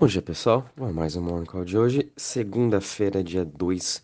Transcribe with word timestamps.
Bom 0.00 0.06
dia, 0.06 0.22
pessoal. 0.22 0.64
Bom, 0.76 0.92
mais 0.92 1.16
um 1.16 1.22
Morning 1.22 1.44
Call 1.44 1.64
de 1.64 1.76
hoje, 1.76 2.12
segunda-feira, 2.16 3.20
dia 3.20 3.44
2 3.44 4.00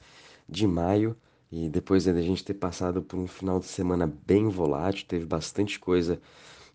de 0.49 0.67
maio. 0.67 1.17
E 1.53 1.69
depois 1.69 2.05
da 2.05 2.21
gente 2.21 2.45
ter 2.45 2.55
passado 2.55 3.01
por 3.01 3.17
um 3.17 3.29
final 3.29 3.61
de 3.61 3.67
semana 3.67 4.13
bem 4.27 4.49
volátil, 4.49 5.07
teve 5.07 5.25
bastante 5.25 5.79
coisa 5.79 6.21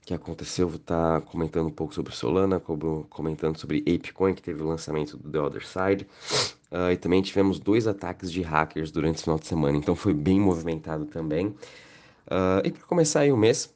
que 0.06 0.14
aconteceu. 0.14 0.70
Vou 0.70 0.78
estar 0.78 1.20
comentando 1.24 1.68
um 1.68 1.72
pouco 1.72 1.94
sobre 1.94 2.16
Solana, 2.16 2.62
comentando 3.10 3.58
sobre 3.58 3.80
ApeCoin, 3.80 4.34
que 4.34 4.42
teve 4.42 4.64
o 4.64 4.68
lançamento 4.70 5.18
do 5.18 5.30
The 5.30 5.40
Other 5.42 5.68
Side. 5.68 6.08
Uh, 6.72 6.92
e 6.94 6.96
também 6.96 7.22
tivemos 7.22 7.60
dois 7.60 7.88
ataques 7.88 8.32
de 8.32 8.42
hackers 8.42 8.90
durante 8.90 9.18
o 9.18 9.24
final 9.24 9.38
de 9.38 9.48
semana, 9.48 9.78
então 9.78 9.98
foi 9.98 10.14
bem 10.14 10.40
movimentado 10.40 11.06
também. 11.06 11.48
Uh, 11.48 12.64
e 12.64 12.72
para 12.72 12.84
começar 12.84 13.20
aí 13.20 13.34
o 13.34 13.38
mês, 13.38 13.70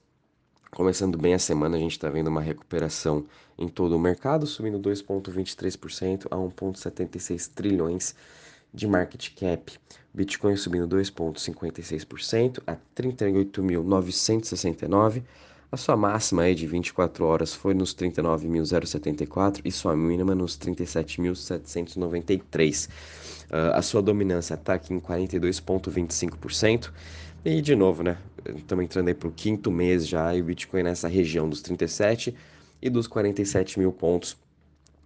Começando 0.75 1.17
bem 1.19 1.35
a 1.35 1.39
semana, 1.39 1.77
a 1.77 1.79
gente 1.79 1.91
está 1.91 2.09
vendo 2.09 2.29
uma 2.29 2.41
recuperação 2.41 3.27
em 3.59 3.67
todo 3.67 3.95
o 3.95 3.99
mercado, 3.99 4.47
subindo 4.47 4.79
2,23% 4.79 6.25
a 6.31 6.35
1,76 6.35 7.51
trilhões 7.53 8.15
de 8.73 8.87
market 8.87 9.29
cap. 9.35 9.71
Bitcoin 10.11 10.55
subindo 10.55 10.87
2,56% 10.87 12.59
a 12.65 12.75
38.969. 12.95 15.21
A 15.71 15.77
sua 15.77 15.95
máxima 15.95 16.41
aí 16.41 16.55
de 16.55 16.65
24 16.65 17.23
horas 17.23 17.53
foi 17.53 17.75
nos 17.75 17.93
39.074 17.93 19.61
e 19.63 19.71
sua 19.71 19.95
mínima 19.95 20.33
nos 20.33 20.57
37.793. 20.57 22.87
Uh, 22.87 22.89
ah, 23.51 23.77
a 23.77 23.81
sua 23.83 24.01
dominância 24.01 24.55
está 24.55 24.73
aqui 24.73 24.91
em 24.91 24.99
42,25%. 24.99 26.89
E 27.45 27.61
de 27.61 27.75
novo, 27.75 28.03
né? 28.03 28.17
Estamos 28.55 28.85
entrando 28.85 29.09
aí 29.09 29.13
para 29.13 29.27
o 29.27 29.31
quinto 29.31 29.69
mês 29.69 30.07
já 30.07 30.33
e 30.33 30.41
o 30.41 30.45
Bitcoin 30.45 30.83
nessa 30.83 31.09
região 31.09 31.49
dos 31.49 31.61
37 31.61 32.33
e 32.81 32.89
dos 32.89 33.05
47 33.05 33.79
mil 33.79 33.91
pontos. 33.91 34.37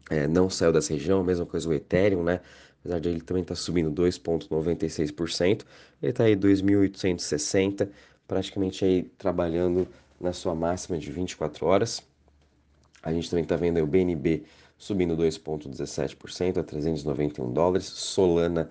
É, 0.08 0.28
não 0.28 0.48
saiu 0.48 0.72
dessa 0.72 0.94
região, 0.94 1.24
mesma 1.24 1.48
coisa 1.48 1.68
o 1.68 1.74
Ethereum, 1.74 2.22
né? 2.22 2.40
Apesar 2.80 3.00
de 3.00 3.10
ele 3.10 3.22
também 3.22 3.42
estar 3.42 3.56
tá 3.56 3.60
subindo 3.60 3.92
2,96%, 3.92 5.66
ele 6.00 6.12
está 6.12 6.26
aí 6.26 6.36
2.860, 6.36 7.90
praticamente 8.28 8.86
aí 8.86 9.02
trabalhando 9.18 9.88
na 10.22 10.32
sua 10.32 10.54
máxima 10.54 11.00
de 11.00 11.12
24 11.12 11.66
horas. 11.66 12.04
A 13.02 13.12
gente 13.12 13.32
também 13.32 13.44
está 13.44 13.56
vendo 13.56 13.82
o 13.82 13.88
BNB 13.88 14.44
subindo 14.78 15.18
2,17% 15.18 16.58
a 16.58 16.64
391 16.64 17.52
dólares, 17.52 17.86
Solana 17.86 18.70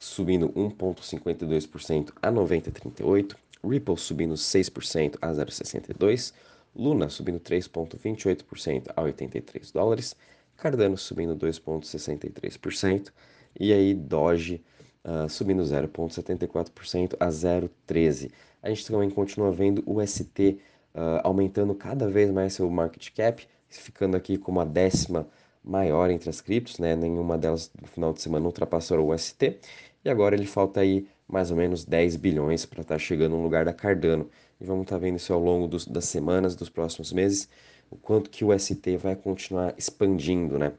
subindo 0.00 0.48
1,52% 0.48 2.12
a 2.22 2.32
90,38, 2.32 3.36
Ripple 3.62 3.96
subindo 3.98 4.34
6% 4.34 5.18
a 5.20 5.30
0,62, 5.30 6.32
Luna 6.74 7.10
subindo 7.10 7.38
3,28% 7.38 8.92
a 8.96 9.02
83 9.02 9.70
dólares, 9.70 10.16
Cardano 10.56 10.96
subindo 10.96 11.36
2,63% 11.36 13.12
e 13.58 13.72
aí 13.72 13.92
Doge 13.94 14.64
uh, 15.04 15.28
subindo 15.28 15.62
0,74% 15.62 17.16
a 17.20 17.28
0,13. 17.28 18.30
A 18.62 18.68
gente 18.70 18.86
também 18.86 19.10
continua 19.10 19.52
vendo 19.52 19.82
o 19.84 20.04
ST 20.06 20.58
uh, 20.94 21.20
aumentando 21.24 21.74
cada 21.74 22.08
vez 22.08 22.30
mais 22.30 22.54
seu 22.54 22.70
market 22.70 23.10
cap, 23.14 23.46
ficando 23.68 24.16
aqui 24.16 24.38
como 24.38 24.60
a 24.60 24.64
décima 24.64 25.28
maior 25.62 26.10
entre 26.10 26.30
as 26.30 26.40
criptos, 26.40 26.78
né? 26.78 26.96
Nenhuma 26.96 27.36
delas 27.36 27.70
no 27.80 27.86
final 27.86 28.12
de 28.12 28.22
semana 28.22 28.46
ultrapassou 28.46 29.06
o 29.06 29.16
ST. 29.16 29.58
E 30.04 30.08
agora 30.10 30.34
ele 30.34 30.46
falta 30.46 30.80
aí 30.80 31.06
mais 31.28 31.50
ou 31.50 31.56
menos 31.56 31.84
10 31.84 32.16
bilhões 32.16 32.66
para 32.66 32.82
estar 32.82 32.94
tá 32.94 32.98
chegando 32.98 33.36
no 33.36 33.42
lugar 33.42 33.64
da 33.64 33.72
Cardano. 33.72 34.28
E 34.60 34.64
vamos 34.64 34.82
estar 34.82 34.96
tá 34.96 35.00
vendo 35.00 35.16
isso 35.16 35.32
ao 35.32 35.40
longo 35.40 35.66
dos, 35.68 35.86
das 35.86 36.04
semanas, 36.06 36.54
dos 36.54 36.68
próximos 36.68 37.12
meses, 37.12 37.48
o 37.90 37.96
quanto 37.96 38.30
que 38.30 38.44
o 38.44 38.58
ST 38.58 38.96
vai 38.96 39.16
continuar 39.16 39.74
expandindo, 39.76 40.58
né? 40.58 40.72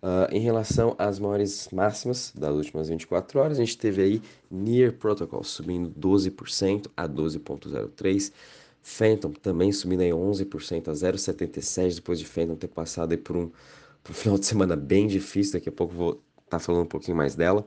Uh, 0.00 0.30
em 0.30 0.38
relação 0.38 0.94
às 0.96 1.18
maiores 1.18 1.68
máximas 1.72 2.32
das 2.32 2.54
últimas 2.54 2.88
24 2.88 3.40
horas, 3.40 3.58
a 3.58 3.60
gente 3.60 3.76
teve 3.76 4.00
aí 4.00 4.22
Near 4.48 4.92
Protocol 4.92 5.42
subindo 5.42 5.90
12% 5.90 6.88
a 6.96 7.08
12.03, 7.08 8.32
Phantom 8.80 9.32
também 9.32 9.72
subindo 9.72 10.02
aí 10.02 10.10
11% 10.10 10.86
a 10.86 10.92
0,76 10.92 11.96
depois 11.96 12.20
de 12.20 12.26
Phantom 12.26 12.54
ter 12.54 12.68
passado 12.68 13.10
aí 13.10 13.18
por 13.18 13.36
um, 13.36 13.50
por 14.04 14.12
um 14.12 14.14
final 14.14 14.38
de 14.38 14.46
semana 14.46 14.76
bem 14.76 15.08
difícil, 15.08 15.54
daqui 15.54 15.68
a 15.68 15.72
pouco 15.72 15.92
vou 15.92 16.22
tá 16.48 16.58
falando 16.58 16.84
um 16.84 16.88
pouquinho 16.88 17.16
mais 17.16 17.34
dela. 17.34 17.66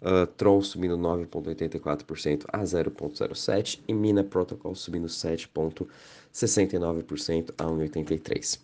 Uh, 0.00 0.26
Tron 0.26 0.62
subindo 0.62 0.96
9,84% 0.96 2.44
a 2.50 2.62
0,07% 2.62 3.80
e 3.86 3.92
Mina 3.92 4.24
Protocol 4.24 4.74
subindo 4.74 5.06
7,69% 5.06 7.50
a 7.58 7.64
1,83%. 7.64 8.58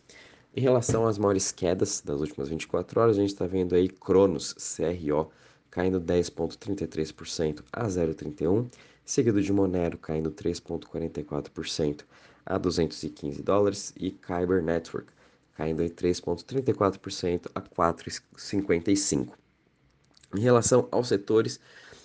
Em 0.57 0.63
relação 0.63 1.07
às 1.07 1.19
maiores 1.19 1.53
quedas 1.53 2.01
das 2.01 2.21
últimas 2.21 2.49
24 2.49 2.99
horas, 2.99 3.19
a 3.19 3.21
gente 3.21 3.35
está 3.35 3.47
vendo 3.47 3.75
aí 3.75 3.91
Cronos 3.91 4.55
CRO 4.55 5.31
caindo 5.71 6.01
10,33% 6.01 7.63
a 7.71 7.87
0,31%, 7.87 8.73
seguido 9.05 9.43
de 9.43 9.53
Monero 9.53 9.99
caindo 9.99 10.33
3,44% 10.33 12.05
a 12.47 12.57
215 12.57 13.43
dólares 13.43 13.93
e 13.99 14.11
Kyber 14.11 14.63
Network 14.63 15.13
caindo 15.55 15.83
3,34% 15.83 17.51
a 17.55 17.61
4,55. 17.61 19.35
Em 20.37 20.41
relação 20.41 20.87
aos 20.91 21.09
setores, 21.09 21.59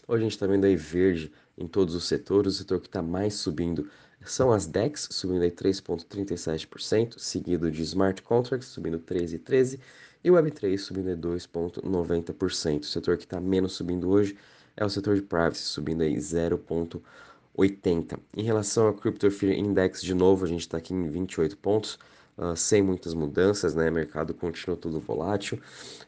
hoje 0.07 0.21
a 0.21 0.23
gente 0.23 0.31
está 0.31 0.47
vendo 0.47 0.63
aí 0.63 0.77
verde 0.77 1.29
em 1.57 1.67
todos 1.67 1.93
os 1.95 2.05
setores. 2.05 2.53
O 2.53 2.57
setor 2.59 2.79
que 2.79 2.87
está 2.87 3.01
mais 3.01 3.33
subindo 3.33 3.89
são 4.23 4.53
as 4.53 4.65
DEX, 4.65 5.09
subindo 5.11 5.41
aí 5.41 5.51
3,37%, 5.51 7.19
seguido 7.19 7.69
de 7.69 7.81
Smart 7.81 8.21
Contracts, 8.21 8.69
subindo 8.69 8.99
13,13%, 8.99 9.79
e 10.23 10.29
Web3 10.29 10.77
subindo 10.77 11.09
aí 11.09 11.15
2,90%. 11.15 12.83
O 12.83 12.85
setor 12.85 13.17
que 13.17 13.25
está 13.25 13.41
menos 13.41 13.73
subindo 13.73 14.09
hoje 14.09 14.37
é 14.77 14.85
o 14.85 14.89
setor 14.89 15.15
de 15.15 15.23
Privacy, 15.23 15.63
subindo 15.63 16.01
aí 16.01 16.15
0,80%. 16.15 18.17
Em 18.37 18.43
relação 18.43 18.87
ao 18.87 18.93
Crypto 18.93 19.29
Fear 19.29 19.57
Index, 19.57 20.01
de 20.01 20.13
novo, 20.13 20.45
a 20.45 20.47
gente 20.47 20.61
está 20.61 20.77
aqui 20.77 20.93
em 20.93 21.09
28 21.09 21.57
pontos, 21.57 21.99
uh, 22.37 22.55
sem 22.55 22.81
muitas 22.81 23.13
mudanças, 23.13 23.75
né? 23.75 23.89
Mercado 23.89 24.33
continua 24.33 24.77
tudo 24.77 24.99
volátil. 24.99 25.59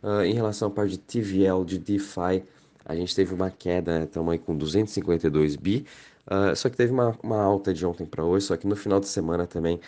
Uh, 0.01 0.21
em 0.21 0.33
relação 0.33 0.67
à 0.67 0.71
parte 0.71 0.91
de 0.91 0.99
TVL, 0.99 1.63
de 1.65 1.77
DeFi, 1.77 2.43
a 2.85 2.95
gente 2.95 3.15
teve 3.15 3.33
uma 3.33 3.49
queda, 3.49 4.03
estamos 4.03 4.31
aí 4.31 4.39
com 4.39 4.55
252 4.55 5.55
bi, 5.55 5.85
uh, 6.27 6.55
só 6.55 6.69
que 6.69 6.77
teve 6.77 6.91
uma, 6.91 7.17
uma 7.23 7.41
alta 7.41 7.73
de 7.73 7.85
ontem 7.85 8.05
para 8.05 8.23
hoje, 8.23 8.45
só 8.45 8.57
que 8.57 8.67
no 8.67 8.75
final 8.75 8.99
de 8.99 9.07
semana 9.07 9.47
também 9.47 9.79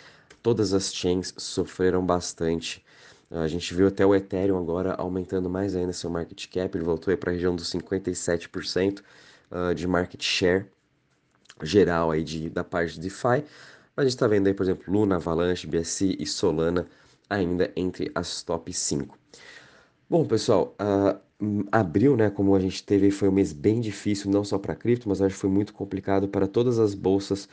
todas 0.42 0.72
as 0.72 0.94
chains 0.94 1.34
sofreram 1.36 2.04
bastante. 2.04 2.84
A 3.28 3.48
gente 3.48 3.74
viu 3.74 3.88
até 3.88 4.06
o 4.06 4.14
Ethereum 4.14 4.56
agora 4.56 4.94
aumentando 4.94 5.50
mais 5.50 5.74
ainda 5.74 5.92
seu 5.92 6.08
market 6.08 6.46
cap, 6.48 6.76
ele 6.76 6.84
voltou 6.84 7.16
para 7.16 7.30
a 7.30 7.34
região 7.34 7.56
dos 7.56 7.68
57% 7.72 9.02
de 9.74 9.86
market 9.88 10.22
share 10.22 10.66
geral 11.62 12.10
aí 12.10 12.22
de, 12.22 12.50
da 12.50 12.62
parte 12.62 12.94
de 12.94 13.00
DeFi. 13.00 13.44
A 13.96 14.02
gente 14.02 14.10
está 14.10 14.26
vendo 14.26 14.46
aí, 14.46 14.52
por 14.52 14.64
exemplo, 14.64 14.92
Luna, 14.92 15.16
Avalanche, 15.16 15.66
BSC 15.66 16.16
e 16.18 16.26
Solana 16.26 16.86
ainda 17.30 17.72
entre 17.74 18.10
as 18.14 18.42
top 18.42 18.70
5. 18.72 19.18
Bom, 20.08 20.24
pessoal, 20.26 20.76
uh, 20.80 21.18
abril, 21.72 22.14
né, 22.14 22.28
como 22.28 22.54
a 22.54 22.60
gente 22.60 22.84
teve, 22.84 23.10
foi 23.10 23.28
um 23.28 23.32
mês 23.32 23.54
bem 23.54 23.80
difícil, 23.80 24.30
não 24.30 24.44
só 24.44 24.58
para 24.58 24.76
cripto, 24.76 25.08
mas 25.08 25.22
acho 25.22 25.34
que 25.34 25.40
foi 25.40 25.50
muito 25.50 25.72
complicado 25.72 26.28
para 26.28 26.46
todas 26.46 26.78
as 26.78 26.94
bolsas 26.94 27.48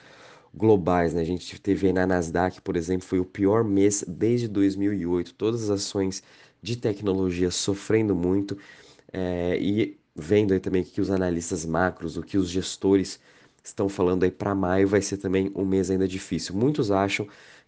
globais, 0.54 1.14
né? 1.14 1.22
A 1.22 1.26
gente 1.26 1.60
teve 1.62 1.88
aí 1.88 1.94
na 1.94 2.06
Nasdaq, 2.06 2.62
por 2.62 2.76
exemplo, 2.76 3.08
foi 3.08 3.20
o 3.20 3.26
pior 3.26 3.64
mês 3.64 4.04
desde 4.08 4.48
2008. 4.48 5.34
Todas 5.34 5.64
as 5.64 5.70
ações 5.70 6.22
de 6.62 6.76
tecnologia 6.76 7.50
sofrendo 7.52 8.16
muito 8.16 8.58
é, 9.12 9.58
e 9.60 9.98
vendo 10.16 10.54
aí 10.54 10.60
também 10.60 10.84
que 10.84 11.02
os 11.02 11.10
analistas 11.10 11.66
macros, 11.66 12.18
o 12.18 12.22
que 12.22 12.38
os 12.38 12.50
gestores 12.50 13.20
estão 13.64 13.88
falando 13.88 14.24
aí 14.24 14.32
para 14.32 14.54
maio 14.54 14.88
vai 14.88 15.02
ser 15.02 15.18
também 15.18 15.52
um 15.56 15.66
mês 15.66 15.90
ainda 15.90 16.08
difícil. 16.08 16.56
Muitos 16.56 16.92
acham 16.92 17.28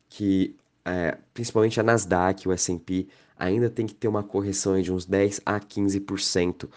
que, 0.10 0.56
é, 0.84 1.18
principalmente 1.34 1.80
a 1.80 1.84
Nasdaq, 1.84 2.48
o 2.48 2.52
S&P, 2.52 3.08
ainda 3.38 3.70
tem 3.70 3.86
que 3.88 3.94
ter 3.94 4.08
uma 4.08 4.24
correção 4.24 4.80
de 4.82 4.92
uns 4.92 5.06
10 5.06 5.42
a 5.46 5.60
15% 5.60 6.66
uh, 6.66 6.70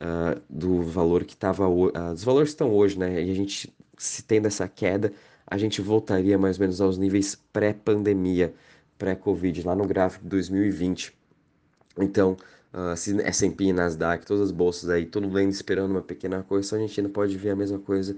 ah, 0.00 0.38
do 0.48 0.82
valor 0.82 1.24
que 1.24 1.34
estava, 1.34 1.68
uh, 1.68 1.90
dos 2.12 2.24
valores 2.24 2.50
que 2.50 2.54
estão 2.54 2.72
hoje, 2.72 2.98
né? 2.98 3.22
E 3.22 3.30
a 3.30 3.34
gente, 3.34 3.72
se 3.96 4.22
tendo 4.22 4.46
essa 4.46 4.68
queda, 4.68 5.12
a 5.46 5.58
gente 5.58 5.80
voltaria 5.80 6.38
mais 6.38 6.56
ou 6.56 6.62
menos 6.62 6.80
aos 6.80 6.98
níveis 6.98 7.36
pré-pandemia, 7.52 8.54
pré-Covid, 8.98 9.62
lá 9.64 9.74
no 9.74 9.86
gráfico 9.86 10.24
de 10.24 10.30
2020. 10.30 11.12
Então, 11.98 12.36
uh, 12.72 12.96
se 12.96 13.20
S&P, 13.22 13.72
Nasdaq, 13.72 14.26
todas 14.26 14.44
as 14.44 14.50
bolsas 14.50 14.90
aí, 14.90 15.06
todo 15.06 15.28
mundo 15.28 15.50
esperando 15.50 15.90
uma 15.90 16.02
pequena 16.02 16.42
correção, 16.42 16.78
a 16.78 16.82
gente 16.82 17.00
ainda 17.00 17.12
pode 17.12 17.36
ver 17.36 17.50
a 17.50 17.56
mesma 17.56 17.78
coisa 17.78 18.16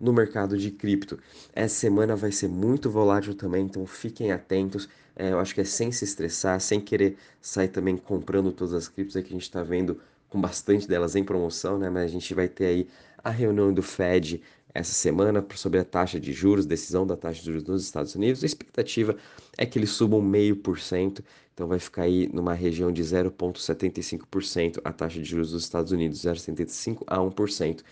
no 0.00 0.12
mercado 0.12 0.56
de 0.58 0.70
cripto. 0.70 1.18
Essa 1.52 1.74
semana 1.74 2.16
vai 2.16 2.32
ser 2.32 2.48
muito 2.48 2.90
volátil 2.90 3.34
também, 3.34 3.64
então 3.64 3.86
fiquem 3.86 4.32
atentos. 4.32 4.88
É, 5.16 5.32
eu 5.32 5.38
acho 5.38 5.54
que 5.54 5.60
é 5.60 5.64
sem 5.64 5.92
se 5.92 6.04
estressar, 6.04 6.60
sem 6.60 6.80
querer 6.80 7.16
sair 7.40 7.68
também 7.68 7.96
comprando 7.96 8.52
todas 8.52 8.74
as 8.74 8.88
criptos, 8.88 9.16
é 9.16 9.22
que 9.22 9.28
a 9.28 9.32
gente 9.32 9.42
está 9.42 9.62
vendo 9.62 10.00
com 10.28 10.40
bastante 10.40 10.88
delas 10.88 11.14
em 11.14 11.22
promoção, 11.22 11.78
né? 11.78 11.88
Mas 11.88 12.04
a 12.04 12.08
gente 12.08 12.34
vai 12.34 12.48
ter 12.48 12.66
aí 12.66 12.88
a 13.22 13.30
reunião 13.30 13.72
do 13.72 13.82
Fed 13.82 14.42
essa 14.74 14.92
semana 14.92 15.44
sobre 15.54 15.78
a 15.78 15.84
taxa 15.84 16.18
de 16.18 16.32
juros, 16.32 16.66
decisão 16.66 17.06
da 17.06 17.16
taxa 17.16 17.40
de 17.40 17.46
juros 17.46 17.62
nos 17.62 17.84
Estados 17.84 18.14
Unidos. 18.16 18.42
A 18.42 18.46
expectativa 18.46 19.16
é 19.56 19.64
que 19.64 19.78
eles 19.78 19.90
subam 19.90 20.20
meio 20.20 20.56
por 20.56 20.80
cento, 20.80 21.22
então 21.54 21.68
vai 21.68 21.78
ficar 21.78 22.02
aí 22.02 22.28
numa 22.32 22.52
região 22.52 22.90
de 22.90 23.00
0,75% 23.00 24.80
a 24.82 24.92
taxa 24.92 25.20
de 25.20 25.24
juros 25.24 25.52
dos 25.52 25.62
Estados 25.62 25.92
Unidos, 25.92 26.18
0,75 26.22 27.04
a 27.06 27.18
1%. 27.18 27.82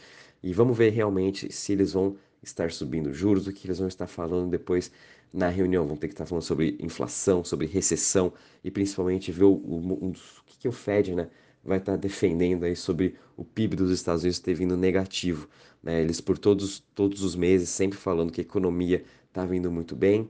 E 0.43 0.53
vamos 0.53 0.77
ver 0.77 0.91
realmente 0.91 1.53
se 1.53 1.73
eles 1.73 1.93
vão 1.93 2.17
estar 2.43 2.73
subindo 2.73 3.13
juros, 3.13 3.47
o 3.47 3.53
que 3.53 3.67
eles 3.67 3.79
vão 3.79 3.89
estar 3.89 4.07
falando 4.07 4.51
depois 4.51 4.91
na 5.33 5.49
reunião. 5.49 5.87
Vão 5.87 5.97
ter 5.97 6.09
que 6.09 6.15
estar 6.15 6.27
falando 6.27 6.43
sobre 6.43 6.77
inflação, 6.81 7.45
sobre 7.45 7.67
recessão 7.67 8.33
e 8.65 8.71
principalmente 8.71 9.31
ver 9.31 9.45
o, 9.45 9.53
o, 9.53 10.09
o 10.09 10.13
que, 10.45 10.59
que 10.59 10.69
o 10.69 10.73
Fed 10.73 11.15
né, 11.15 11.29
vai 11.65 11.79
estar 11.79 11.97
defendendo 11.97 12.65
aí 12.65 12.75
sobre 12.75 13.15
o 13.37 13.45
PIB 13.45 13.77
dos 13.77 13.91
Estados 13.91 14.23
Unidos 14.23 14.41
ter 14.41 14.55
vindo 14.55 14.77
negativo. 14.77 15.49
Né? 15.83 16.01
Eles 16.01 16.21
por 16.21 16.37
todos, 16.37 16.81
todos 16.95 17.23
os 17.23 17.37
meses 17.37 17.69
sempre 17.69 17.99
falando 17.99 18.33
que 18.33 18.41
a 18.41 18.45
economia 18.45 19.05
está 19.29 19.47
vindo 19.47 19.71
muito 19.71 19.97
bem, 19.97 20.29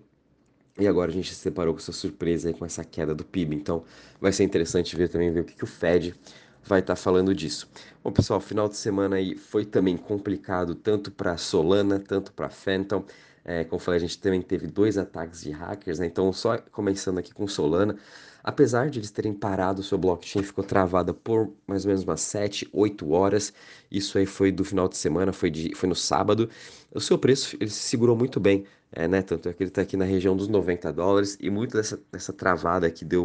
e 0.78 0.86
agora 0.86 1.10
a 1.10 1.14
gente 1.14 1.34
se 1.34 1.40
separou 1.40 1.74
com 1.74 1.80
essa 1.80 1.92
surpresa 1.92 2.48
aí 2.48 2.54
com 2.54 2.64
essa 2.64 2.84
queda 2.84 3.14
do 3.14 3.24
PIB. 3.24 3.56
Então 3.56 3.84
vai 4.20 4.32
ser 4.32 4.44
interessante 4.44 4.96
ver 4.96 5.08
também 5.08 5.30
ver 5.30 5.40
o 5.40 5.44
que, 5.44 5.54
que 5.54 5.64
o 5.64 5.66
Fed 5.66 6.14
vai 6.64 6.80
estar 6.80 6.94
tá 6.94 6.96
falando 6.96 7.34
disso. 7.34 7.68
Bom, 8.02 8.12
pessoal, 8.12 8.40
final 8.40 8.68
de 8.68 8.76
semana 8.76 9.16
aí 9.16 9.36
foi 9.36 9.64
também 9.64 9.96
complicado 9.96 10.74
tanto 10.74 11.10
para 11.10 11.36
Solana, 11.36 11.98
tanto 11.98 12.32
para 12.32 12.48
Phantom. 12.48 13.04
É, 13.44 13.64
como 13.64 13.80
falei, 13.80 13.98
a 13.98 14.00
gente 14.00 14.18
também 14.20 14.40
teve 14.40 14.68
dois 14.68 14.96
ataques 14.96 15.42
de 15.42 15.50
hackers, 15.50 15.98
né? 15.98 16.06
Então, 16.06 16.32
só 16.32 16.58
começando 16.70 17.18
aqui 17.18 17.34
com 17.34 17.48
Solana, 17.48 17.96
apesar 18.42 18.88
de 18.88 19.00
eles 19.00 19.10
terem 19.10 19.34
parado 19.34 19.80
o 19.80 19.84
seu 19.84 19.98
blockchain, 19.98 20.44
ficou 20.44 20.62
travada 20.62 21.12
por 21.12 21.52
mais 21.66 21.84
ou 21.84 21.88
menos 21.88 22.04
umas 22.04 22.20
7, 22.20 22.68
8 22.72 23.10
horas. 23.10 23.52
Isso 23.90 24.16
aí 24.16 24.26
foi 24.26 24.52
do 24.52 24.64
final 24.64 24.88
de 24.88 24.96
semana, 24.96 25.32
foi, 25.32 25.50
de, 25.50 25.74
foi 25.74 25.88
no 25.88 25.94
sábado. 25.96 26.48
O 26.94 27.00
seu 27.00 27.18
preço 27.18 27.56
ele 27.58 27.70
se 27.70 27.80
segurou 27.80 28.16
muito 28.16 28.38
bem, 28.38 28.64
é, 28.92 29.08
né? 29.08 29.22
Tanto 29.22 29.48
é 29.48 29.52
que 29.52 29.62
ele 29.62 29.70
está 29.70 29.82
aqui 29.82 29.96
na 29.96 30.04
região 30.04 30.36
dos 30.36 30.46
90 30.46 30.92
dólares 30.92 31.36
e 31.40 31.50
muito 31.50 31.76
dessa, 31.76 32.00
dessa 32.12 32.32
travada 32.32 32.88
que 32.90 33.04
deu 33.04 33.24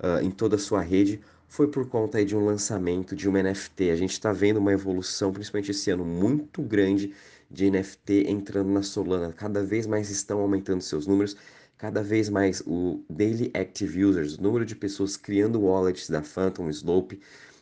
uh, 0.00 0.20
em 0.22 0.30
toda 0.30 0.56
a 0.56 0.58
sua 0.58 0.80
rede 0.80 1.20
foi 1.52 1.68
por 1.68 1.86
conta 1.86 2.16
aí 2.16 2.24
de 2.24 2.34
um 2.34 2.46
lançamento 2.46 3.14
de 3.14 3.28
uma 3.28 3.42
NFT. 3.42 3.90
A 3.90 3.96
gente 3.96 4.12
está 4.12 4.32
vendo 4.32 4.56
uma 4.56 4.72
evolução, 4.72 5.30
principalmente 5.30 5.70
esse 5.70 5.90
ano, 5.90 6.02
muito 6.02 6.62
grande 6.62 7.12
de 7.50 7.70
NFT 7.70 8.24
entrando 8.26 8.70
na 8.70 8.82
Solana. 8.82 9.34
Cada 9.34 9.62
vez 9.62 9.86
mais 9.86 10.08
estão 10.08 10.40
aumentando 10.40 10.80
seus 10.80 11.06
números, 11.06 11.36
cada 11.76 12.02
vez 12.02 12.30
mais 12.30 12.62
o 12.66 13.04
Daily 13.10 13.50
Active 13.52 14.02
Users, 14.02 14.38
o 14.38 14.42
número 14.42 14.64
de 14.64 14.74
pessoas 14.74 15.14
criando 15.14 15.60
wallets 15.60 16.08
da 16.08 16.22
Phantom, 16.22 16.70
Slope, 16.70 17.20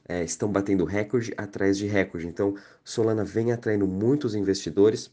é, 0.08 0.22
estão 0.22 0.48
batendo 0.52 0.84
recorde 0.84 1.34
atrás 1.36 1.76
de 1.76 1.88
recorde. 1.88 2.28
Então, 2.28 2.54
Solana 2.84 3.24
vem 3.24 3.50
atraindo 3.50 3.88
muitos 3.88 4.36
investidores 4.36 5.10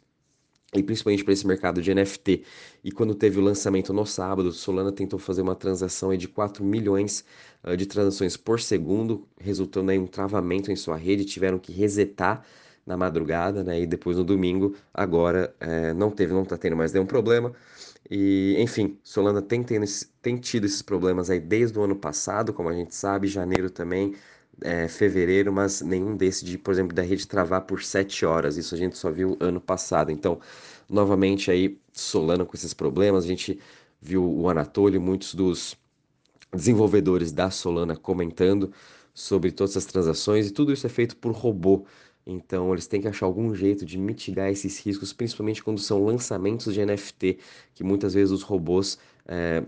e 0.73 0.83
principalmente 0.83 1.23
para 1.23 1.33
esse 1.33 1.47
mercado 1.47 1.81
de 1.81 1.93
NFT. 1.93 2.43
E 2.83 2.91
quando 2.91 3.15
teve 3.15 3.39
o 3.39 3.41
lançamento 3.41 3.93
no 3.93 4.05
sábado, 4.05 4.51
Solana 4.51 4.91
tentou 4.91 5.17
fazer 5.17 5.41
uma 5.41 5.55
transação 5.55 6.15
de 6.15 6.27
4 6.27 6.63
milhões 6.63 7.23
uh, 7.63 7.75
de 7.77 7.85
transações 7.85 8.35
por 8.35 8.59
segundo, 8.59 9.27
resultando 9.39 9.91
em 9.91 9.99
um 9.99 10.07
travamento 10.07 10.71
em 10.71 10.75
sua 10.75 10.97
rede, 10.97 11.23
tiveram 11.25 11.57
que 11.57 11.71
resetar 11.71 12.43
na 12.85 12.95
madrugada, 12.95 13.63
né? 13.63 13.81
E 13.81 13.85
depois 13.85 14.15
no 14.17 14.23
domingo, 14.23 14.75
agora 14.93 15.53
é, 15.59 15.93
não 15.93 16.09
teve, 16.09 16.33
não 16.33 16.43
está 16.43 16.57
tendo 16.57 16.75
mais 16.77 16.93
nenhum 16.93 17.05
problema. 17.05 17.53
E, 18.09 18.55
enfim, 18.59 18.97
Solana 19.03 19.41
tem, 19.41 19.63
tem 20.21 20.37
tido 20.37 20.65
esses 20.65 20.81
problemas 20.81 21.29
aí 21.29 21.39
desde 21.39 21.77
o 21.77 21.83
ano 21.83 21.95
passado, 21.95 22.53
como 22.53 22.69
a 22.69 22.73
gente 22.73 22.95
sabe, 22.95 23.27
janeiro 23.27 23.69
também, 23.69 24.15
é, 24.62 24.88
fevereiro, 24.88 25.51
mas 25.51 25.81
nenhum 25.81 26.15
desse 26.15 26.45
de, 26.45 26.57
por 26.57 26.71
exemplo, 26.71 26.95
da 26.95 27.01
rede 27.01 27.27
travar 27.27 27.62
por 27.62 27.83
7 27.83 28.25
horas. 28.25 28.57
Isso 28.57 28.74
a 28.75 28.77
gente 28.77 28.98
só 28.98 29.12
viu 29.12 29.38
ano 29.39 29.62
passado. 29.62 30.12
Então, 30.12 30.39
novamente 30.89 31.51
aí, 31.51 31.80
Solana 31.94 32.45
com 32.45 32.56
esses 32.56 32.74
problemas, 32.74 33.24
a 33.25 33.27
gente 33.27 33.59
viu 34.01 34.24
o 34.24 34.50
Anatoly, 34.50 35.00
muitos 35.00 35.33
dos 35.33 35.75
desenvolvedores 36.54 37.31
da 37.31 37.50
Solana 37.51 37.95
comentando 37.95 38.71
sobre 39.13 39.51
todas 39.51 39.71
essas 39.71 39.86
transações 39.86 40.48
e 40.48 40.51
tudo 40.51 40.71
isso 40.71 40.86
é 40.86 40.89
feito 40.89 41.18
por 41.18 41.31
robô. 41.33 41.86
Então, 42.25 42.74
eles 42.74 42.88
têm 42.88 43.01
que 43.01 43.07
achar 43.07 43.25
algum 43.25 43.56
jeito 43.56 43.86
de 43.86 43.98
mitigar 43.98 44.50
esses 44.50 44.80
riscos, 44.80 45.13
principalmente 45.13 45.63
quando 45.63 45.80
são 45.80 46.03
lançamentos 46.03 46.74
de 46.74 46.86
NFT, 46.86 47.39
que 47.74 47.83
muitas 47.83 48.13
vezes 48.13 48.31
os 48.31 48.44
robôs 48.44 49.00
é, 49.25 49.63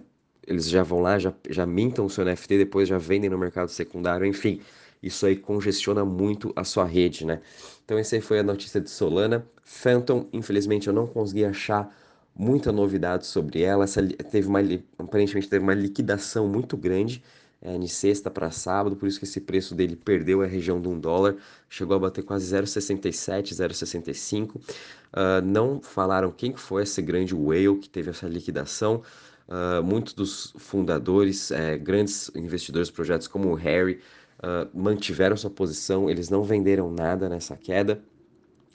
eles 0.49 0.67
já 0.69 0.83
vão 0.83 0.99
lá, 1.01 1.19
já, 1.19 1.33
já 1.49 1.65
mintam 1.65 2.05
o 2.05 2.09
seu 2.09 2.25
NFT, 2.25 2.57
depois 2.57 2.89
já 2.89 2.97
vendem 2.97 3.29
no 3.29 3.37
mercado 3.37 3.69
secundário, 3.69 4.25
enfim, 4.25 4.59
isso 5.01 5.25
aí 5.25 5.35
congestiona 5.35 6.03
muito 6.03 6.51
a 6.55 6.63
sua 6.63 6.85
rede, 6.85 7.25
né? 7.25 7.41
Então, 7.85 7.97
essa 7.97 8.15
aí 8.15 8.21
foi 8.21 8.39
a 8.39 8.43
notícia 8.43 8.81
de 8.81 8.89
Solana. 8.89 9.45
Phantom, 9.63 10.27
infelizmente, 10.33 10.87
eu 10.87 10.93
não 10.93 11.07
consegui 11.07 11.45
achar 11.45 11.95
muita 12.35 12.71
novidade 12.71 13.25
sobre 13.25 13.61
ela. 13.61 13.85
Essa, 13.85 14.05
teve 14.05 14.47
uma, 14.47 14.59
aparentemente 14.97 15.47
teve 15.47 15.63
uma 15.63 15.73
liquidação 15.73 16.47
muito 16.47 16.75
grande 16.75 17.23
é, 17.61 17.77
de 17.77 17.87
sexta 17.87 18.29
para 18.29 18.51
sábado, 18.51 18.95
por 18.95 19.07
isso 19.07 19.19
que 19.19 19.25
esse 19.25 19.41
preço 19.41 19.75
dele 19.75 19.95
perdeu 19.95 20.41
a 20.41 20.45
região 20.45 20.81
de 20.81 20.87
um 20.87 20.99
dólar, 20.99 21.35
chegou 21.67 21.95
a 21.95 21.99
bater 21.99 22.23
quase 22.23 22.53
0,67, 22.53 23.53
0,65. 23.53 24.55
Uh, 24.55 25.41
não 25.43 25.81
falaram 25.81 26.31
quem 26.31 26.55
foi 26.55 26.83
esse 26.83 27.01
grande 27.01 27.35
whale 27.35 27.77
que 27.77 27.89
teve 27.89 28.09
essa 28.09 28.27
liquidação. 28.27 29.01
Uh, 29.49 29.83
muitos 29.83 30.13
dos 30.13 30.53
fundadores, 30.57 31.49
é, 31.49 31.75
grandes 31.75 32.29
investidores 32.35 32.87
de 32.87 32.93
projetos 32.93 33.27
como 33.27 33.49
o 33.49 33.55
Harry, 33.55 33.99
uh, 34.43 34.69
mantiveram 34.79 35.35
sua 35.35 35.49
posição, 35.49 36.07
eles 36.07 36.29
não 36.29 36.43
venderam 36.43 36.91
nada 36.91 37.27
nessa 37.27 37.57
queda, 37.57 37.99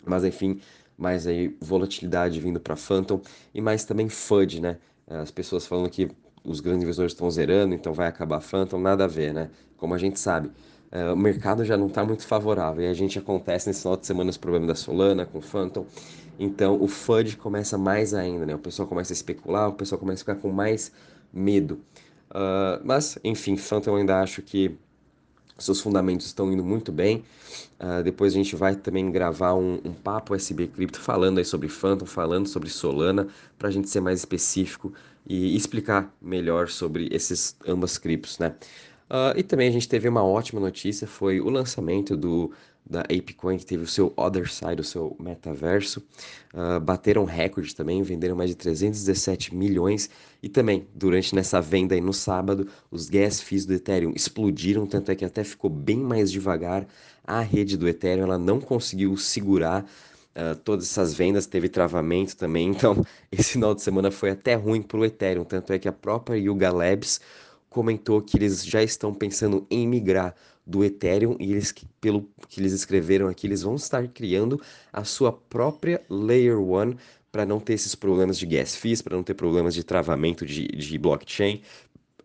mas 0.05 0.25
enfim, 0.25 0.61
mais 0.99 1.29
aí 1.29 1.57
volatilidade 1.61 2.41
vindo 2.41 2.59
para 2.59 2.75
Phantom 2.75 3.21
e 3.55 3.61
mais 3.61 3.85
também 3.85 4.09
FUD, 4.09 4.61
né? 4.61 4.79
As 5.07 5.31
pessoas 5.31 5.65
falando 5.65 5.89
que 5.89 6.11
os 6.45 6.61
grandes 6.61 6.83
investidores 6.83 7.13
estão 7.13 7.31
zerando, 7.31 7.75
então 7.75 7.93
vai 7.93 8.09
acabar 8.09 8.41
Phantom, 8.41 8.79
nada 8.79 9.05
a 9.05 9.07
ver, 9.07 9.33
né? 9.33 9.51
Como 9.77 9.95
a 9.95 9.99
gente 9.99 10.19
sabe, 10.19 10.51
uh, 10.95 11.13
o 11.13 11.17
mercado 11.17 11.65
já 11.65 11.77
não 11.77 11.89
está 11.89 12.05
muito 12.05 12.27
favorável 12.27 12.85
e 12.85 12.89
a 12.89 12.95
gente 12.95 13.19
acontece 13.19 13.69
nesse 13.69 13.83
final 13.83 13.97
de 13.97 14.07
semana 14.07 14.31
esse 14.31 14.39
problema 14.39 14.67
da 14.67 14.75
Solana 14.75 15.27
com 15.27 15.41
Phantom, 15.41 15.87
então 16.39 16.81
o 16.81 16.89
FUD 16.89 17.37
começa 17.37 17.77
mais 17.79 18.15
ainda, 18.15 18.47
né? 18.47 18.55
O 18.55 18.59
pessoal 18.59 18.89
começa 18.89 19.13
a 19.13 19.15
especular, 19.15 19.69
o 19.69 19.73
pessoal 19.73 19.99
começa 19.99 20.23
a 20.23 20.25
ficar 20.25 20.37
com 20.37 20.51
mais 20.51 20.93
medo. 21.33 21.81
Uh, 22.31 22.81
mas, 22.85 23.19
enfim, 23.23 23.57
Phantom 23.57 23.93
eu 23.93 23.97
ainda 23.97 24.21
acho 24.21 24.43
que 24.43 24.77
seus 25.59 25.81
fundamentos 25.81 26.27
estão 26.27 26.53
indo 26.53 26.65
muito 26.65 26.91
bem. 26.91 27.25
Uh, 27.79 28.03
depois 28.03 28.33
a 28.33 28.37
gente 28.37 28.57
vai 28.57 28.75
também 28.75 29.11
gravar 29.11 29.55
um, 29.55 29.81
um 29.85 29.93
papo 29.93 30.35
SB 30.35 30.69
Crypto 30.69 31.01
falando 31.01 31.39
aí 31.39 31.45
sobre 31.45 31.69
Phantom, 31.69 32.07
falando 32.07 32.49
sobre 32.49 32.69
Solana, 32.69 33.29
para 33.59 33.69
a 33.69 33.71
gente 33.71 33.89
ser 33.89 34.01
mais 34.01 34.21
específico 34.21 34.93
e 35.27 35.57
explicar 35.57 36.13
melhor 36.21 36.69
sobre 36.69 37.09
esses 37.13 37.57
ambas 37.67 37.99
criptos, 37.99 38.39
né? 38.39 38.55
Uh, 39.11 39.37
e 39.37 39.43
também 39.43 39.69
a 39.69 39.73
gente 39.73 39.89
teve 39.89 40.09
uma 40.09 40.25
ótima 40.25 40.61
notícia, 40.61 41.07
foi 41.07 41.41
o 41.41 41.51
lançamento 41.51 42.17
do 42.17 42.53
da 42.87 43.01
ApeCoin, 43.01 43.57
que 43.57 43.65
teve 43.65 43.83
o 43.83 43.87
seu 43.87 44.13
Other 44.17 44.51
Side, 44.51 44.81
o 44.81 44.85
seu 44.85 45.17
metaverso. 45.19 46.03
Uh, 46.53 46.79
bateram 46.79 47.25
recorde 47.25 47.75
também, 47.75 48.03
venderam 48.03 48.37
mais 48.37 48.51
de 48.51 48.57
317 48.57 49.55
milhões. 49.55 50.11
E 50.43 50.49
também, 50.49 50.87
durante 50.95 51.35
nessa 51.35 51.61
venda 51.61 51.95
aí 51.95 52.01
no 52.01 52.13
sábado, 52.13 52.69
os 52.91 53.09
gas 53.09 53.41
fees 53.41 53.65
do 53.65 53.73
Ethereum 53.73 54.13
explodiram, 54.15 54.87
tanto 54.87 55.11
é 55.11 55.15
que 55.15 55.25
até 55.25 55.43
ficou 55.43 55.71
bem 55.71 55.97
mais 55.97 56.31
devagar. 56.31 56.87
A 57.27 57.41
rede 57.41 57.77
do 57.77 57.89
Ethereum 57.89 58.25
ela 58.25 58.39
não 58.39 58.61
conseguiu 58.61 59.17
segurar 59.17 59.87
Uh, 60.37 60.57
todas 60.57 60.87
essas 60.87 61.15
vendas, 61.15 61.47
teve 61.47 61.69
travamento 61.69 62.37
também, 62.37 62.67
então 62.75 63.07
esse 63.31 63.53
final 63.53 63.73
de 63.73 63.83
semana 63.83 64.11
foi 64.11 64.31
até 64.31 64.57
ruim 64.57 64.83
para 64.83 64.99
o 64.99 65.05
Ethereum, 65.05 65.45
tanto 65.45 65.73
é 65.73 65.79
que 65.79 65.87
a 65.87 65.93
própria 65.93 66.37
Yuga 66.37 66.73
Labs 66.73 67.21
comentou 67.75 68.23
que 68.23 68.37
eles 68.37 68.65
já 68.65 68.85
estão 68.85 69.13
pensando 69.13 69.67
em 69.69 69.85
migrar 69.85 70.33
do 70.65 70.85
Ethereum 70.85 71.37
e 71.41 71.51
eles, 71.51 71.75
pelo 72.01 72.31
que 72.49 72.61
eles 72.61 72.73
escreveram 72.73 73.27
aqui, 73.27 73.49
eles 73.49 73.63
vão 73.63 73.75
estar 73.75 74.07
criando 74.07 74.63
a 74.93 75.03
sua 75.03 75.33
própria 75.33 76.01
Layer 76.09 76.57
1 76.57 76.95
para 77.33 77.45
não 77.45 77.59
ter 77.59 77.73
esses 77.73 77.97
problemas 77.97 78.39
de 78.39 78.47
gas 78.47 78.77
fees, 78.77 79.03
para 79.03 79.17
não 79.17 79.25
ter 79.25 79.35
problemas 79.35 79.75
de 79.75 79.83
travamento 79.83 80.47
de, 80.47 80.69
de 80.69 80.97
blockchain, 80.97 81.63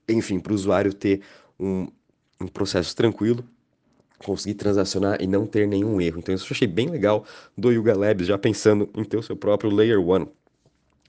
enfim, 0.07 0.39
para 0.39 0.51
o 0.51 0.55
usuário 0.55 0.93
ter 0.93 1.21
um, 1.59 1.87
um 2.39 2.47
processo 2.47 2.95
tranquilo 2.95 3.43
conseguir 4.19 4.55
transacionar 4.55 5.19
e 5.19 5.25
não 5.25 5.47
ter 5.47 5.67
nenhum 5.67 5.99
erro. 5.99 6.19
Então 6.19 6.35
isso 6.35 6.43
eu 6.43 6.51
achei 6.51 6.67
bem 6.67 6.89
legal 6.89 7.25
do 7.57 7.71
Yuga 7.71 7.97
Labs, 7.97 8.27
já 8.27 8.37
pensando 8.37 8.87
em 8.95 9.03
ter 9.03 9.17
o 9.17 9.23
seu 9.23 9.35
próprio 9.35 9.71
Layer 9.71 9.99
1. 9.99 10.27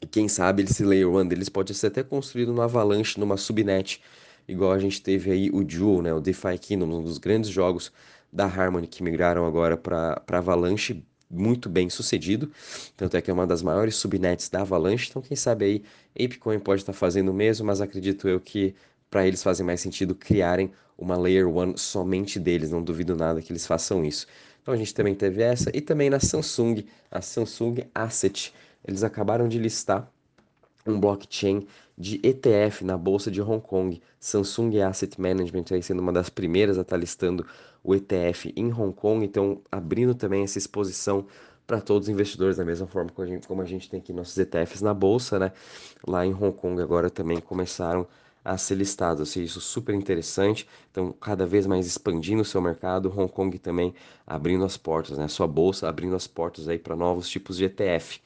E 0.00 0.06
quem 0.06 0.28
sabe 0.28 0.62
esse 0.62 0.84
Layer 0.84 1.10
1 1.10 1.26
deles 1.26 1.48
pode 1.48 1.74
ser 1.74 1.88
até 1.88 2.02
construído 2.02 2.52
no 2.52 2.62
Avalanche, 2.62 3.18
numa 3.18 3.36
subnet, 3.36 4.00
igual 4.50 4.72
a 4.72 4.78
gente 4.78 5.00
teve 5.00 5.30
aí 5.30 5.50
o 5.50 5.62
Duel, 5.62 6.02
né, 6.02 6.12
o 6.12 6.20
DeFi 6.20 6.58
Kingdom, 6.58 6.86
um 6.86 7.02
dos 7.02 7.18
grandes 7.18 7.50
jogos 7.50 7.92
da 8.32 8.44
Harmony 8.44 8.86
que 8.86 9.02
migraram 9.02 9.46
agora 9.46 9.76
para 9.76 10.22
Avalanche, 10.28 11.04
muito 11.30 11.68
bem 11.68 11.88
sucedido, 11.88 12.50
tanto 12.96 13.16
é 13.16 13.20
que 13.20 13.30
é 13.30 13.34
uma 13.34 13.46
das 13.46 13.62
maiores 13.62 13.94
subnets 13.94 14.48
da 14.48 14.62
Avalanche, 14.62 15.08
então 15.08 15.22
quem 15.22 15.36
sabe 15.36 15.64
aí 15.64 15.82
Apecoin 16.24 16.58
pode 16.58 16.82
estar 16.82 16.92
tá 16.92 16.98
fazendo 16.98 17.30
o 17.30 17.34
mesmo, 17.34 17.66
mas 17.66 17.80
acredito 17.80 18.28
eu 18.28 18.40
que 18.40 18.74
para 19.08 19.26
eles 19.26 19.42
fazem 19.42 19.64
mais 19.64 19.80
sentido 19.80 20.14
criarem 20.14 20.72
uma 20.98 21.16
Layer 21.16 21.48
1 21.48 21.76
somente 21.76 22.38
deles, 22.38 22.70
não 22.70 22.82
duvido 22.82 23.16
nada 23.16 23.40
que 23.40 23.52
eles 23.52 23.66
façam 23.66 24.04
isso. 24.04 24.26
Então 24.62 24.74
a 24.74 24.76
gente 24.76 24.94
também 24.94 25.14
teve 25.14 25.42
essa. 25.42 25.70
E 25.74 25.80
também 25.80 26.10
na 26.10 26.20
Samsung, 26.20 26.84
a 27.10 27.22
Samsung 27.22 27.86
Asset, 27.94 28.52
eles 28.86 29.02
acabaram 29.02 29.48
de 29.48 29.58
listar 29.58 30.10
um 30.90 31.00
blockchain 31.00 31.66
de 31.96 32.20
ETF 32.22 32.84
na 32.84 32.96
bolsa 32.96 33.30
de 33.30 33.40
Hong 33.42 33.60
Kong. 33.60 34.00
Samsung 34.18 34.80
Asset 34.80 35.20
Management 35.20 35.64
aí 35.70 35.82
sendo 35.82 36.00
uma 36.00 36.12
das 36.12 36.28
primeiras 36.28 36.78
a 36.78 36.82
estar 36.82 36.96
tá 36.96 37.00
listando 37.00 37.46
o 37.82 37.94
ETF 37.94 38.52
em 38.56 38.72
Hong 38.72 38.92
Kong, 38.92 39.24
então 39.24 39.60
abrindo 39.70 40.14
também 40.14 40.42
essa 40.42 40.58
exposição 40.58 41.26
para 41.66 41.80
todos 41.80 42.08
os 42.08 42.12
investidores, 42.12 42.56
da 42.56 42.64
mesma 42.64 42.86
forma 42.86 43.10
como 43.10 43.26
a, 43.26 43.30
gente, 43.30 43.46
como 43.46 43.62
a 43.62 43.64
gente 43.64 43.88
tem 43.88 44.00
aqui 44.00 44.12
nossos 44.12 44.36
ETFs 44.36 44.82
na 44.82 44.92
bolsa, 44.92 45.38
né? 45.38 45.52
Lá 46.06 46.26
em 46.26 46.34
Hong 46.34 46.52
Kong 46.52 46.82
agora 46.82 47.08
também 47.08 47.38
começaram 47.38 48.08
a 48.44 48.56
ser 48.58 48.74
listados, 48.74 49.20
ou 49.20 49.26
seja, 49.26 49.46
isso 49.46 49.60
super 49.60 49.94
interessante. 49.94 50.66
Então, 50.90 51.12
cada 51.12 51.46
vez 51.46 51.66
mais 51.66 51.86
expandindo 51.86 52.42
o 52.42 52.44
seu 52.44 52.60
mercado, 52.60 53.12
Hong 53.16 53.30
Kong 53.30 53.56
também 53.58 53.94
abrindo 54.26 54.64
as 54.64 54.76
portas, 54.76 55.18
né? 55.18 55.28
Sua 55.28 55.46
bolsa 55.46 55.88
abrindo 55.88 56.16
as 56.16 56.26
portas 56.26 56.66
aí 56.66 56.78
para 56.78 56.96
novos 56.96 57.28
tipos 57.28 57.56
de 57.56 57.66
ETF. 57.66 58.20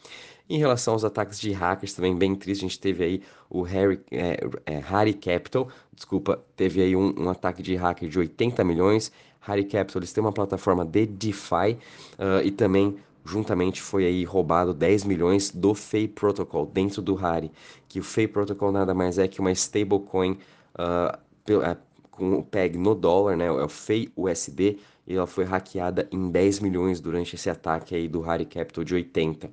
Em 0.48 0.58
relação 0.58 0.92
aos 0.92 1.04
ataques 1.04 1.40
de 1.40 1.52
hackers, 1.52 1.94
também 1.94 2.14
bem 2.14 2.34
triste, 2.34 2.64
a 2.64 2.68
gente 2.68 2.78
teve 2.78 3.02
aí 3.02 3.22
o 3.48 3.62
Harry, 3.62 4.00
é, 4.10 4.38
é, 4.66 4.78
Harry 4.78 5.14
Capital, 5.14 5.68
desculpa, 5.94 6.42
teve 6.54 6.82
aí 6.82 6.94
um, 6.94 7.14
um, 7.18 7.30
ataque 7.30 7.62
de 7.62 7.74
hacker 7.74 8.08
de 8.08 8.18
80 8.18 8.62
milhões. 8.62 9.10
Harry 9.40 9.64
Capital, 9.64 10.00
eles 10.00 10.12
têm 10.12 10.22
uma 10.22 10.32
plataforma 10.32 10.84
de 10.84 11.06
DeFi 11.06 11.78
uh, 12.18 12.44
e 12.44 12.50
também 12.50 12.96
juntamente 13.24 13.80
foi 13.80 14.04
aí 14.04 14.24
roubado 14.24 14.74
10 14.74 15.04
milhões 15.04 15.50
do 15.50 15.74
Fei 15.74 16.06
Protocol 16.06 16.66
dentro 16.66 17.00
do 17.00 17.14
Harry, 17.14 17.50
que 17.88 17.98
o 17.98 18.02
Fei 18.02 18.28
Protocol 18.28 18.70
nada 18.70 18.92
mais 18.92 19.18
é 19.18 19.26
que 19.26 19.40
uma 19.40 19.52
stablecoin 19.52 20.38
uh, 20.74 21.76
com 22.10 22.38
o 22.38 22.44
PEG 22.44 22.78
no 22.78 22.94
dólar, 22.94 23.36
né, 23.36 23.46
é 23.46 23.50
o 23.50 23.68
Fei 23.68 24.10
USD, 24.14 24.78
e 25.06 25.14
ela 25.16 25.26
foi 25.26 25.44
hackeada 25.44 26.06
em 26.12 26.30
10 26.30 26.60
milhões 26.60 27.00
durante 27.00 27.34
esse 27.34 27.50
ataque 27.50 27.94
aí 27.94 28.08
do 28.08 28.20
Harry 28.20 28.46
Capital 28.46 28.84
de 28.84 28.94
80. 28.94 29.50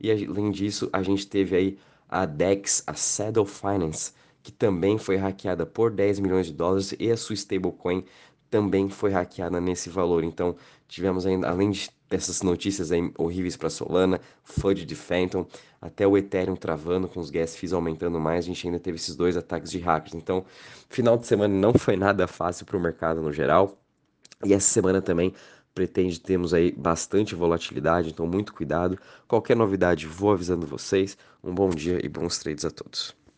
E 0.00 0.10
além 0.10 0.50
disso, 0.50 0.88
a 0.92 1.02
gente 1.02 1.26
teve 1.26 1.56
aí 1.56 1.78
a 2.08 2.26
DEX, 2.26 2.82
a 2.86 2.94
Saddle 2.94 3.46
Finance, 3.46 4.12
que 4.42 4.50
também 4.50 4.98
foi 4.98 5.16
hackeada 5.16 5.66
por 5.66 5.90
10 5.90 6.20
milhões 6.20 6.46
de 6.46 6.52
dólares 6.52 6.94
e 6.98 7.10
a 7.10 7.16
sua 7.16 7.34
stablecoin 7.34 8.04
também 8.50 8.88
foi 8.88 9.10
hackeada 9.10 9.60
nesse 9.60 9.88
valor. 9.88 10.24
Então, 10.24 10.56
tivemos 10.88 11.24
ainda, 11.26 11.48
além 11.48 11.70
de 11.70 11.90
dessas 12.10 12.42
notícias 12.42 12.90
horríveis 13.16 13.56
para 13.56 13.70
Solana, 13.70 14.20
FUD 14.42 14.84
de 14.84 14.96
Phantom, 14.96 15.46
até 15.80 16.04
o 16.04 16.18
Ethereum 16.18 16.56
travando 16.56 17.06
com 17.06 17.20
os 17.20 17.30
gas 17.30 17.54
fees 17.54 17.72
aumentando 17.72 18.18
mais, 18.18 18.44
a 18.44 18.48
gente 18.48 18.66
ainda 18.66 18.80
teve 18.80 18.96
esses 18.96 19.14
dois 19.14 19.36
ataques 19.36 19.70
de 19.70 19.78
hackers. 19.78 20.14
Então, 20.14 20.44
final 20.88 21.16
de 21.16 21.26
semana 21.26 21.54
não 21.54 21.72
foi 21.72 21.96
nada 21.96 22.26
fácil 22.26 22.66
para 22.66 22.76
o 22.76 22.80
mercado 22.80 23.22
no 23.22 23.32
geral. 23.32 23.78
E 24.44 24.52
essa 24.52 24.68
semana 24.68 25.00
também 25.00 25.32
pretende 25.80 26.20
termos 26.20 26.52
aí 26.52 26.72
bastante 26.72 27.34
volatilidade, 27.34 28.10
então 28.10 28.26
muito 28.26 28.52
cuidado. 28.52 28.98
Qualquer 29.26 29.56
novidade, 29.56 30.06
vou 30.06 30.30
avisando 30.30 30.66
vocês. 30.66 31.16
Um 31.42 31.54
bom 31.54 31.70
dia 31.70 31.98
e 32.04 32.08
bons 32.08 32.38
trades 32.38 32.66
a 32.66 32.70
todos. 32.70 33.19